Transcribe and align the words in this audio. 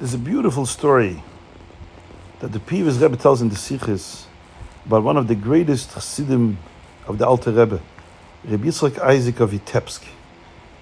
There's 0.00 0.12
a 0.14 0.18
beautiful 0.18 0.66
story 0.66 1.22
that 2.40 2.48
the 2.48 2.58
Pivas 2.58 3.00
Rebbe 3.00 3.16
tells 3.16 3.40
in 3.40 3.48
the 3.48 3.54
Sikhs 3.54 4.26
about 4.84 5.04
one 5.04 5.16
of 5.16 5.28
the 5.28 5.36
greatest 5.36 5.94
Chassidim 5.94 6.58
of 7.06 7.18
the 7.18 7.26
Alter 7.28 7.52
Rebbe, 7.52 7.80
Rabbi 8.42 8.64
Yitzchak 8.64 8.98
Isaac 8.98 9.38
of 9.38 9.52
Vitebsk. 9.52 10.04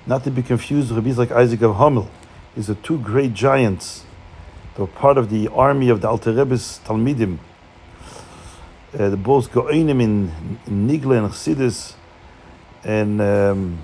Not 0.07 0.25
to 0.25 0.31
be 0.31 0.43
confused 0.43 0.91
with 0.91 1.05
Rabbi 1.05 1.15
Yitzchak 1.15 1.31
Isaac 1.31 1.61
of 1.61 1.77
Homel. 1.77 2.09
These 2.57 2.71
are 2.71 2.75
two 2.77 2.99
great 3.01 3.35
giants 3.35 4.07
that 4.75 4.81
were 4.81 4.87
part 4.87 5.19
of 5.19 5.29
the 5.29 5.47
army 5.49 5.91
of 5.91 6.01
the 6.01 6.09
Alter 6.09 6.33
Rebbe's 6.33 6.81
Talmidim. 6.87 7.39
Uh, 8.99 9.11
the 9.11 9.19
both 9.19 9.53
Go'inim 9.53 10.01
in, 10.01 10.59
in 10.67 10.89
Nigla 10.89 11.19
and 11.19 11.31
Chassidus. 11.31 11.97
And 12.83 13.21
um, 13.21 13.79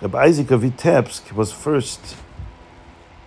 Rabbi 0.00 0.22
Isaac 0.22 0.52
of 0.52 0.62
Vitebsk 0.62 1.32
was 1.32 1.50
first 1.50 2.14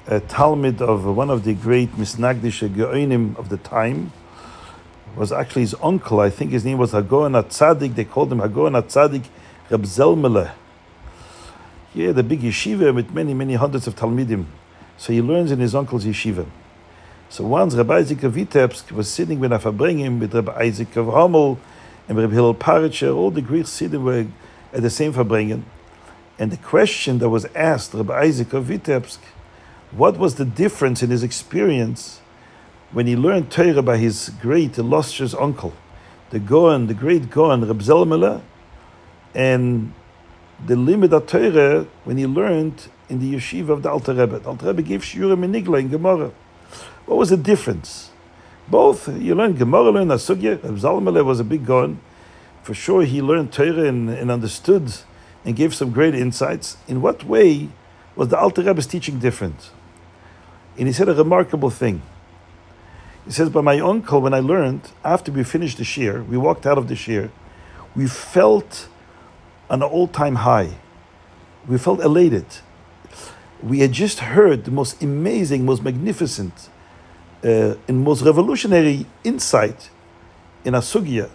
a 0.08 0.20
Talmid 0.20 0.82
of 0.82 1.06
one 1.06 1.30
of 1.30 1.44
the 1.44 1.54
great 1.54 1.92
Misnagdish 1.96 2.68
Geonim 2.70 3.38
of 3.38 3.50
the 3.50 3.58
time. 3.58 4.12
Was 5.16 5.32
actually 5.32 5.64
his 5.64 5.76
uncle. 5.84 6.22
I 6.22 6.30
think 6.30 6.52
his 6.52 6.64
name 6.64 6.78
was 6.78 6.94
Hagoen 6.94 7.42
Atzadik. 7.42 7.96
They 7.96 8.06
called 8.06 8.32
him 8.32 8.40
Hagoen 8.40 8.82
Atzadik 8.82 9.26
Reb 9.70 9.84
Zelmele. 9.84 10.52
Yeah, 11.94 12.14
the 12.14 12.24
big 12.24 12.42
yeshiva 12.42 12.96
with 12.96 13.12
many, 13.12 13.34
many 13.34 13.56
hundreds 13.56 13.88
of 13.88 13.96
Talmidim. 13.96 14.46
So 14.98 15.12
he 15.12 15.22
learns 15.22 15.52
in 15.52 15.60
his 15.60 15.76
uncle's 15.76 16.06
yeshiva. 16.06 16.48
So 17.28 17.46
once 17.46 17.76
Rabbi 17.76 17.98
Isaac 17.98 18.24
of 18.24 18.34
Vitebsk 18.34 18.92
was 18.92 19.12
sitting 19.12 19.40
with 19.40 19.52
Afabringim, 19.52 20.20
with 20.20 20.34
Rabbi 20.34 20.58
Isaac 20.62 20.96
of 20.96 21.08
Homel, 21.08 21.58
and 22.08 22.18
Rabbi 22.18 22.34
Hillel 22.34 22.56
Paritcher, 22.56 23.16
all 23.16 23.32
the 23.32 23.42
Greek 23.42 23.66
Siddim 23.66 24.04
were 24.04 24.28
at 24.74 24.82
the 24.82 24.90
same 24.90 25.14
Fabringen. 25.14 25.64
And 26.40 26.52
the 26.52 26.58
question 26.58 27.20
that 27.20 27.30
was 27.30 27.46
asked 27.56 27.94
Rabbi 27.94 28.18
Isaac 28.22 28.54
of 28.54 28.66
Vitebsk 28.66 29.20
what 29.92 30.18
was 30.18 30.36
the 30.36 30.46
difference 30.46 31.04
in 31.04 31.10
his 31.10 31.24
experience 31.24 32.22
when 32.92 33.08
he 33.08 33.16
learned 33.16 33.52
Torah 33.52 33.82
by 33.82 33.98
his 33.98 34.32
great, 34.42 34.78
illustrious 34.78 35.34
uncle, 35.34 35.74
the 36.30 36.40
Goan, 36.40 36.88
the 36.88 36.94
great 36.94 37.30
Goan, 37.30 37.66
Reb 37.66 37.80
Zelmele, 37.80 38.42
and 39.34 39.94
the 40.66 40.76
limit 40.76 41.14
of 41.14 41.28
Torah 41.28 41.88
when 42.04 42.18
he 42.18 42.26
learned 42.26 42.88
in 43.10 43.20
the 43.20 43.34
yeshiva 43.34 43.70
of 43.70 43.84
the 43.84 43.90
Alter 43.90 44.14
Rebbe. 44.14 44.40
The 44.40 44.50
Alter 44.50 44.68
Rebbe 44.68 44.82
gave 44.82 45.02
Shiurim 45.02 45.44
in 45.44 45.52
Nigla 45.52 45.80
in 45.82 45.90
Gemara. 45.90 46.32
What 47.06 47.18
was 47.18 47.30
the 47.30 47.38
difference? 47.38 48.12
Both, 48.70 49.10
you 49.10 49.36
learned 49.36 49.58
Gemara, 49.58 49.92
learned 49.92 50.12
Asugya. 50.12 50.64
Reb 50.64 50.78
Zelmele 50.78 51.26
was 51.26 51.40
a 51.40 51.44
big 51.44 51.66
Goan. 51.66 52.00
For 52.64 52.74
sure, 52.74 53.04
he 53.04 53.22
learned 53.22 53.52
Torah 53.52 53.86
and, 53.88 54.10
and 54.10 54.32
understood 54.32 54.94
and 55.44 55.56
gave 55.56 55.74
some 55.74 55.92
great 55.92 56.14
insights. 56.14 56.78
In 56.88 57.02
what 57.02 57.24
way 57.26 57.70
was 58.16 58.30
the 58.30 58.38
Alter 58.38 58.62
Rebbe's 58.62 58.88
teaching 58.88 59.20
different? 59.20 59.72
And 60.78 60.88
he 60.88 60.94
said 60.94 61.10
a 61.10 61.14
remarkable 61.14 61.70
thing. 61.70 62.02
He 63.26 63.32
says, 63.32 63.50
By 63.50 63.62
my 63.62 63.80
uncle, 63.80 64.22
when 64.22 64.34
I 64.34 64.40
learned, 64.40 64.92
after 65.04 65.32
we 65.32 65.44
finished 65.44 65.78
the 65.78 65.84
shiur, 65.84 66.26
we 66.26 66.38
walked 66.38 66.66
out 66.66 66.78
of 66.78 66.88
the 66.88 66.96
shiur, 66.96 67.30
we 67.96 68.08
felt 68.08 68.88
an 69.70 69.84
all 69.84 70.08
time 70.08 70.36
high. 70.36 70.76
We 71.68 71.78
felt 71.78 72.00
elated. 72.00 72.46
We 73.62 73.80
had 73.80 73.92
just 73.92 74.20
heard 74.20 74.66
the 74.66 74.72
most 74.72 75.04
amazing, 75.04 75.66
most 75.66 75.84
magnificent, 75.84 76.70
uh, 77.44 77.76
and 77.88 78.04
most 78.04 78.24
revolutionary 78.24 79.06
insight 79.24 79.92
in 80.64 80.74
Asugya. 80.74 81.30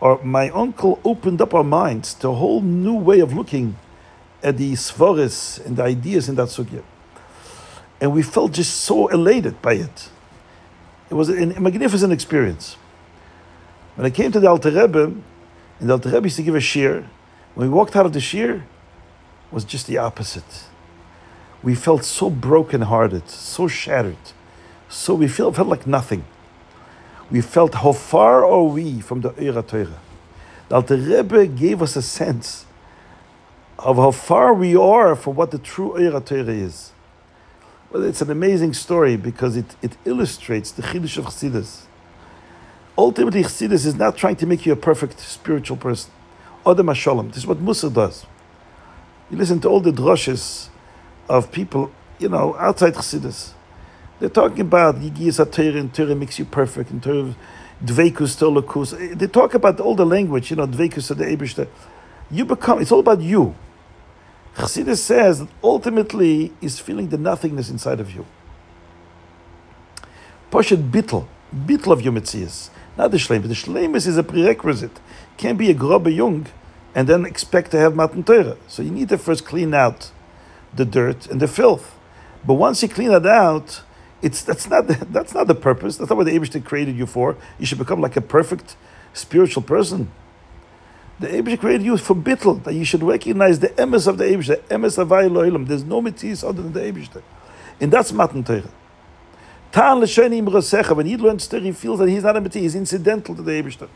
Or 0.00 0.22
my 0.22 0.50
uncle 0.50 1.00
opened 1.04 1.40
up 1.40 1.54
our 1.54 1.64
minds 1.64 2.12
to 2.14 2.28
a 2.28 2.34
whole 2.34 2.60
new 2.60 2.96
way 2.96 3.20
of 3.20 3.32
looking 3.32 3.76
at 4.42 4.56
the 4.56 4.72
svaris 4.72 5.64
and 5.64 5.76
the 5.76 5.84
ideas 5.84 6.28
in 6.28 6.34
that 6.34 6.48
sugya 6.48 6.82
and 8.00 8.12
we 8.12 8.22
felt 8.22 8.52
just 8.52 8.74
so 8.82 9.08
elated 9.08 9.60
by 9.62 9.74
it. 9.74 10.10
It 11.10 11.14
was 11.14 11.28
a, 11.28 11.46
magnificent 11.60 12.12
experience. 12.12 12.76
When 13.94 14.06
I 14.06 14.10
came 14.10 14.32
to 14.32 14.40
the 14.40 14.48
Alter 14.48 14.70
Rebbe, 14.70 15.04
and 15.80 15.88
the 15.88 15.92
Alter 15.92 16.10
Rebbe 16.10 16.26
used 16.26 16.36
to 16.36 16.42
give 16.42 16.54
a 16.54 16.58
shiur, 16.58 17.06
when 17.54 17.68
we 17.68 17.74
walked 17.74 17.96
out 17.96 18.06
of 18.06 18.12
the 18.12 18.18
shiur, 18.18 18.62
was 19.50 19.64
just 19.64 19.86
the 19.86 19.98
opposite. 19.98 20.64
We 21.62 21.74
felt 21.74 22.04
so 22.04 22.28
broken-hearted, 22.28 23.28
so 23.30 23.68
shattered, 23.68 24.16
so 24.88 25.14
we 25.14 25.28
felt, 25.28 25.56
felt 25.56 25.68
like 25.68 25.86
nothing. 25.86 26.24
We 27.30 27.40
felt 27.40 27.74
how 27.74 27.92
far 27.92 28.44
are 28.44 28.64
we 28.64 29.00
from 29.00 29.22
the 29.22 29.30
Eira 29.30 29.62
Torah. 29.62 30.00
The 30.68 30.74
Alter 30.74 30.96
Rebbe 30.96 31.46
gave 31.46 31.80
us 31.80 31.96
a 31.96 32.02
sense 32.02 32.66
of 33.78 33.96
how 33.96 34.10
far 34.10 34.52
we 34.52 34.76
are 34.76 35.16
from 35.16 35.36
what 35.36 35.50
the 35.50 35.58
true 35.58 35.96
Eira 35.98 36.20
Torah 36.20 36.52
is. 36.52 36.92
Well, 37.96 38.04
it's 38.04 38.20
an 38.20 38.30
amazing 38.30 38.74
story 38.74 39.16
because 39.16 39.56
it, 39.56 39.74
it 39.80 39.96
illustrates 40.04 40.70
the 40.70 40.82
Chiddush 40.82 41.16
of 41.16 41.24
Chassidus. 41.24 41.84
Ultimately, 42.98 43.42
Chassidus 43.42 43.86
is 43.86 43.94
not 43.94 44.18
trying 44.18 44.36
to 44.36 44.44
make 44.44 44.66
you 44.66 44.74
a 44.74 44.76
perfect 44.76 45.18
spiritual 45.18 45.78
person. 45.78 46.12
Odem 46.66 46.90
Hashalom. 46.92 47.28
This 47.28 47.38
is 47.38 47.46
what 47.46 47.56
Mussar 47.56 47.90
does. 47.90 48.26
You 49.30 49.38
listen 49.38 49.60
to 49.60 49.68
all 49.70 49.80
the 49.80 49.92
drushes 49.92 50.68
of 51.26 51.50
people, 51.50 51.90
you 52.18 52.28
know, 52.28 52.54
outside 52.58 52.92
Chassidus. 52.92 53.52
They're 54.20 54.28
talking 54.28 54.60
about 54.60 54.96
Yigiyas 54.96 55.42
HaTorah 55.42 55.80
and 55.80 55.94
Torah 55.94 56.14
makes 56.14 56.38
you 56.38 56.44
perfect 56.44 56.90
and 56.90 57.02
Torah 57.02 57.34
Dveikus 57.82 58.36
Tolokus. 58.36 59.18
They 59.18 59.26
talk 59.26 59.54
about 59.54 59.80
all 59.80 59.94
the 59.94 60.04
language, 60.04 60.50
you 60.50 60.56
know, 60.56 60.66
Dveikus 60.66 61.06
to 61.06 61.14
the 61.14 61.24
Ebershter. 61.24 61.66
You 62.30 62.44
become, 62.44 62.82
it's 62.82 62.92
all 62.92 63.00
about 63.00 63.22
you. 63.22 63.54
Chassidus 64.56 64.98
says 64.98 65.40
that 65.40 65.48
ultimately 65.62 66.52
is 66.62 66.78
feeling 66.78 67.08
the 67.08 67.18
nothingness 67.18 67.68
inside 67.68 68.00
of 68.00 68.14
you. 68.14 68.24
Poshet 70.50 70.90
bittel, 70.90 71.26
bittel 71.54 71.92
of 71.92 72.00
your 72.00 72.12
metzias, 72.12 72.70
not 72.96 73.10
the 73.10 73.18
shlemus. 73.18 73.48
The 73.48 73.54
shlemus 73.54 74.06
is 74.06 74.16
a 74.16 74.22
prerequisite. 74.22 74.98
Can't 75.36 75.58
be 75.58 75.70
a 75.70 75.74
grobe 75.74 76.14
young 76.14 76.46
and 76.94 77.06
then 77.06 77.26
expect 77.26 77.70
to 77.72 77.78
have 77.78 77.94
matan 77.94 78.24
Torah. 78.24 78.56
So 78.66 78.82
you 78.82 78.90
need 78.90 79.10
to 79.10 79.18
first 79.18 79.44
clean 79.44 79.74
out 79.74 80.10
the 80.74 80.86
dirt 80.86 81.26
and 81.26 81.38
the 81.40 81.48
filth. 81.48 81.94
But 82.46 82.54
once 82.54 82.82
you 82.82 82.88
clean 82.88 83.10
it 83.10 83.26
out, 83.26 83.82
it's 84.22 84.42
that's 84.42 84.70
not 84.70 84.86
that's 85.12 85.34
not 85.34 85.48
the 85.48 85.54
purpose. 85.54 85.98
That's 85.98 86.08
not 86.08 86.16
what 86.16 86.24
the 86.24 86.38
Abishta 86.38 86.64
created 86.64 86.96
you 86.96 87.04
for. 87.04 87.36
You 87.58 87.66
should 87.66 87.78
become 87.78 88.00
like 88.00 88.16
a 88.16 88.22
perfect 88.22 88.76
spiritual 89.12 89.62
person. 89.62 90.10
The 91.18 91.28
Abish 91.28 91.58
created 91.60 91.82
you 91.82 91.96
for 91.96 92.14
bittel, 92.14 92.62
that 92.64 92.74
you 92.74 92.84
should 92.84 93.02
recognize 93.02 93.58
the 93.58 93.68
emes 93.68 94.06
of 94.06 94.18
the 94.18 94.24
Abish, 94.24 94.48
the 94.48 94.56
emes 94.74 94.98
of 94.98 95.08
Loilam. 95.08 95.66
There's 95.66 95.84
no 95.84 96.02
mitzvahs 96.02 96.46
other 96.46 96.62
than 96.62 96.72
the 96.72 96.80
Abish. 96.80 97.22
And 97.80 97.90
that's 97.90 98.12
Matan 98.12 98.44
Torah. 98.44 98.68
Ta'an 99.72 100.00
l'sheni 100.00 100.38
im 100.38 100.96
when 100.96 101.06
he 101.06 101.16
learns 101.16 101.46
Torah, 101.48 101.62
he 101.62 101.72
feels 101.72 101.98
that 102.00 102.08
he's 102.08 102.22
not 102.22 102.36
a 102.36 102.40
mitzvah, 102.40 102.60
he's 102.60 102.74
incidental 102.74 103.34
to 103.34 103.42
the 103.42 103.52
Abish. 103.52 103.88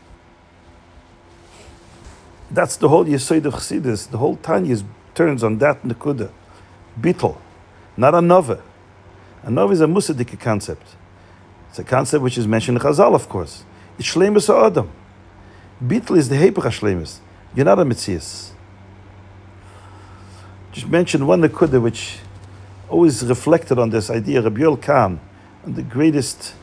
That's 2.49 2.75
the 2.75 2.89
whole 2.89 3.05
Yesoid 3.05 3.45
of 3.45 3.53
Chassidus. 3.53 4.09
The 4.09 4.17
whole 4.17 4.35
Tanya 4.37 4.77
turns 5.13 5.43
on 5.43 5.59
that 5.59 5.83
nekuda. 5.83 6.31
Bittel, 6.99 7.37
not 7.95 8.15
a 8.15 8.21
nova. 8.21 8.61
A 9.43 9.51
nova 9.51 9.71
is 9.73 9.81
a 9.81 9.85
musadik 9.85 10.37
concept. 10.39 10.95
It's 11.69 11.79
a 11.79 11.83
concept 11.83 12.23
which 12.23 12.37
is 12.37 12.47
mentioned 12.47 12.77
in 12.77 12.83
Chazal, 12.83 13.15
of 13.15 13.29
course. 13.29 13.63
It's 13.97 14.13
shlemus 14.13 14.49
Adam. 14.49 14.91
Bitl 15.83 16.15
is 16.15 16.29
the 16.29 16.35
Hepech 16.35 16.63
HaShlemus. 16.63 17.17
You're 17.55 17.65
not 17.65 17.79
a 17.79 17.83
Metzias. 17.83 18.51
Just 20.71 20.87
mention 20.87 21.25
one 21.25 21.41
Nakuda 21.41 21.81
which 21.81 22.19
always 22.87 23.25
reflected 23.25 23.79
on 23.79 23.89
this 23.89 24.11
idea, 24.11 24.43
Rabbi 24.43 24.61
Yoel 24.61 24.79
Kahn, 24.79 25.19
and 25.65 25.75
the 25.75 25.81
greatest, 25.81 26.53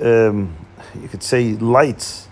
um, 0.00 0.56
you 1.00 1.06
could 1.06 1.22
say, 1.22 1.52
lights 1.52 2.26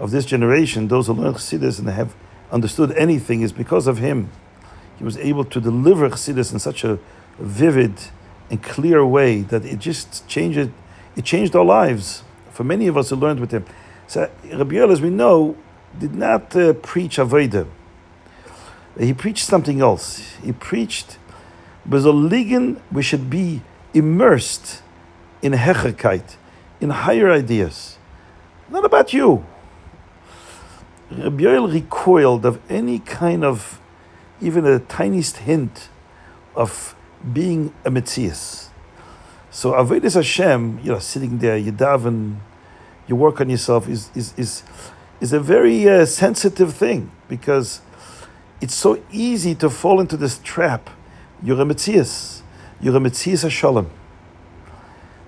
of 0.00 0.10
this 0.10 0.24
generation, 0.24 0.88
those 0.88 1.06
who 1.06 1.12
learn 1.12 1.34
Chassidus 1.34 1.78
and 1.78 1.88
have 1.88 2.12
understood 2.50 2.90
anything, 2.92 3.42
is 3.42 3.52
because 3.52 3.86
of 3.86 3.98
him. 3.98 4.30
He 4.98 5.04
was 5.04 5.16
able 5.18 5.44
to 5.44 5.60
deliver 5.60 6.10
Chassidus 6.10 6.52
in 6.52 6.58
such 6.58 6.82
a 6.82 6.98
vivid 7.38 7.94
and 8.50 8.60
clear 8.60 9.06
way 9.06 9.42
that 9.42 9.64
it 9.64 9.78
just 9.78 10.26
changed 10.26 10.58
it, 10.58 10.70
it 11.14 11.24
changed 11.24 11.54
our 11.54 11.64
lives. 11.64 12.24
For 12.50 12.64
many 12.64 12.88
of 12.88 12.96
us 12.96 13.10
who 13.10 13.16
learned 13.16 13.38
with 13.38 13.52
him. 13.52 13.64
So 14.08 14.28
Rabbi 14.44 14.74
Yoel, 14.74 14.90
as 14.90 15.00
we 15.00 15.10
know, 15.10 15.56
did 15.96 16.14
not 16.14 16.54
uh, 16.56 16.72
preach 16.74 17.18
Avodah. 17.18 17.66
He 18.98 19.14
preached 19.14 19.44
something 19.44 19.80
else. 19.80 20.34
He 20.42 20.52
preached, 20.52 21.18
Bezoligen, 21.88 22.80
we 22.90 23.02
should 23.02 23.30
be 23.30 23.62
immersed 23.94 24.82
in 25.40 25.52
Hecherkeit, 25.52 26.36
in 26.80 26.90
higher 26.90 27.30
ideas. 27.30 27.96
Not 28.68 28.84
about 28.84 29.12
you. 29.12 29.46
Rabbi 31.10 31.44
Yoel 31.44 31.72
recoiled 31.72 32.44
of 32.44 32.60
any 32.68 32.98
kind 32.98 33.44
of, 33.44 33.80
even 34.40 34.66
a 34.66 34.78
tiniest 34.78 35.38
hint 35.38 35.88
of 36.54 36.94
being 37.32 37.72
a 37.84 37.90
Metzias. 37.90 38.68
So 39.50 39.72
Avodah 39.72 40.12
Hashem, 40.12 40.80
you 40.82 40.92
know, 40.92 40.98
sitting 40.98 41.38
there, 41.38 41.56
you 41.56 41.72
daven, 41.72 42.36
you 43.06 43.16
work 43.16 43.40
on 43.40 43.48
yourself, 43.48 43.88
is, 43.88 44.10
is, 44.14 44.34
is 44.36 44.62
is 45.20 45.32
a 45.32 45.40
very 45.40 45.88
uh, 45.88 46.06
sensitive 46.06 46.74
thing 46.74 47.10
because 47.28 47.80
it's 48.60 48.74
so 48.74 49.02
easy 49.10 49.54
to 49.56 49.70
fall 49.70 50.00
into 50.00 50.16
this 50.16 50.38
trap. 50.42 50.90
You're 51.42 51.60
a 51.60 51.64
Metzias. 51.64 52.42
You're 52.80 52.96
a 52.96 53.00
Hashalom. 53.00 53.88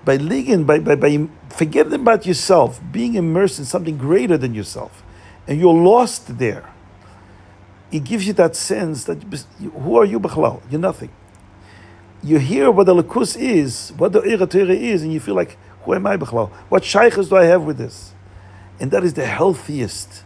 by 0.05 0.15
living, 0.15 0.63
by, 0.63 0.79
by, 0.79 0.95
by 0.95 1.27
forgetting 1.49 1.93
about 1.93 2.25
yourself, 2.25 2.79
being 2.91 3.15
immersed 3.15 3.59
in 3.59 3.65
something 3.65 3.97
greater 3.97 4.37
than 4.37 4.53
yourself, 4.53 5.03
and 5.47 5.59
you're 5.59 5.73
lost 5.73 6.37
there. 6.37 6.69
It 7.91 8.05
gives 8.05 8.25
you 8.25 8.33
that 8.33 8.55
sense 8.55 9.03
that 9.05 9.21
who 9.59 9.97
are 9.97 10.05
you, 10.05 10.19
Bechlal? 10.19 10.61
You're 10.69 10.79
nothing. 10.79 11.09
You 12.23 12.39
hear 12.39 12.71
what 12.71 12.85
the 12.85 12.95
Lakus 12.95 13.35
is, 13.37 13.91
what 13.97 14.13
the 14.13 14.21
Eretera 14.21 14.75
is, 14.75 15.03
and 15.03 15.11
you 15.11 15.19
feel 15.19 15.35
like, 15.35 15.57
who 15.83 15.93
am 15.93 16.07
I, 16.07 16.15
Bechlal? 16.15 16.49
What 16.69 16.85
shaykhs 16.85 17.27
do 17.27 17.35
I 17.35 17.45
have 17.45 17.63
with 17.63 17.77
this? 17.77 18.13
And 18.81 18.89
that 18.89 19.03
is 19.03 19.13
the 19.13 19.27
healthiest 19.27 20.23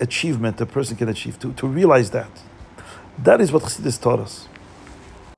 achievement 0.00 0.60
a 0.60 0.66
person 0.66 0.96
can 0.96 1.08
achieve, 1.08 1.38
to, 1.38 1.52
to 1.52 1.68
realize 1.68 2.10
that. 2.10 2.30
That 3.16 3.40
is 3.40 3.52
what 3.52 3.62
Chassidus 3.62 4.00
taught 4.02 4.18
us. 4.18 4.48